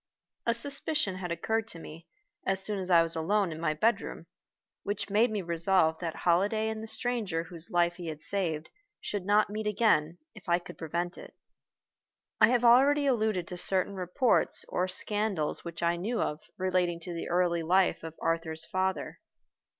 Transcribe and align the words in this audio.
A 0.47 0.55
suspicion 0.55 1.17
had 1.17 1.31
occurred 1.31 1.67
to 1.67 1.79
me, 1.79 2.07
as 2.43 2.59
soon 2.65 2.79
as 2.79 2.89
I 2.89 3.03
was 3.03 3.15
alone 3.15 3.51
in 3.51 3.59
my 3.61 3.75
bedroom, 3.75 4.25
which 4.81 5.11
made 5.11 5.29
me 5.29 5.43
resolve 5.43 5.99
that 5.99 6.15
Holliday 6.25 6.69
and 6.69 6.81
the 6.81 6.87
stranger 6.87 7.43
whose 7.43 7.69
life 7.69 7.97
he 7.97 8.07
had 8.07 8.19
saved 8.19 8.71
should 8.99 9.27
not 9.27 9.51
meet 9.51 9.67
again, 9.67 10.17
if 10.33 10.49
I 10.49 10.57
could 10.57 10.79
prevent 10.79 11.19
it. 11.19 11.35
I 12.39 12.47
have 12.47 12.65
already 12.65 13.05
alluded 13.05 13.47
to 13.49 13.57
certain 13.57 13.93
reports 13.93 14.65
or 14.69 14.87
scandals 14.87 15.63
which 15.63 15.83
I 15.83 15.97
knew 15.97 16.19
of 16.19 16.41
relating 16.57 16.99
to 17.01 17.13
the 17.13 17.29
early 17.29 17.61
life 17.61 18.01
of 18.03 18.15
Arthur's 18.23 18.65
father. 18.65 19.19